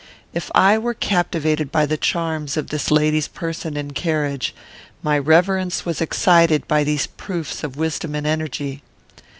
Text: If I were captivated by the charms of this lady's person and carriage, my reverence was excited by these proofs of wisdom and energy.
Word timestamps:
If 0.33 0.49
I 0.55 0.79
were 0.79 0.95
captivated 0.95 1.71
by 1.71 1.85
the 1.85 1.95
charms 1.95 2.57
of 2.57 2.69
this 2.71 2.89
lady's 2.89 3.27
person 3.27 3.77
and 3.77 3.93
carriage, 3.93 4.55
my 5.03 5.15
reverence 5.15 5.85
was 5.85 6.01
excited 6.01 6.67
by 6.67 6.83
these 6.83 7.05
proofs 7.05 7.63
of 7.63 7.77
wisdom 7.77 8.15
and 8.15 8.25
energy. 8.25 8.81